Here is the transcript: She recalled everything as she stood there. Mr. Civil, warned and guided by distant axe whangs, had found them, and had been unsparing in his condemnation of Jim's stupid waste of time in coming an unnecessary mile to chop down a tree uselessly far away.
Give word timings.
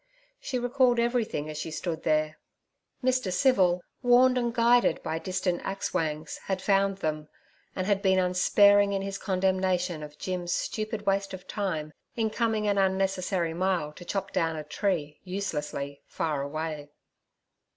She 0.39 0.57
recalled 0.57 0.97
everything 0.99 1.47
as 1.47 1.59
she 1.59 1.69
stood 1.69 2.01
there. 2.01 2.39
Mr. 3.03 3.31
Civil, 3.31 3.83
warned 4.01 4.35
and 4.35 4.51
guided 4.51 5.03
by 5.03 5.19
distant 5.19 5.61
axe 5.63 5.93
whangs, 5.93 6.39
had 6.45 6.59
found 6.59 6.97
them, 6.97 7.27
and 7.75 7.85
had 7.85 8.01
been 8.01 8.17
unsparing 8.17 8.93
in 8.93 9.03
his 9.03 9.19
condemnation 9.19 10.01
of 10.01 10.17
Jim's 10.17 10.53
stupid 10.53 11.05
waste 11.05 11.35
of 11.35 11.47
time 11.47 11.93
in 12.15 12.31
coming 12.31 12.67
an 12.67 12.79
unnecessary 12.79 13.53
mile 13.53 13.93
to 13.93 14.03
chop 14.03 14.31
down 14.33 14.55
a 14.55 14.63
tree 14.63 15.19
uselessly 15.23 16.01
far 16.07 16.41
away. 16.41 16.89